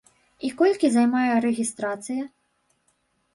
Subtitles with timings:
[0.47, 2.23] І колькі займае рэгістрацыя?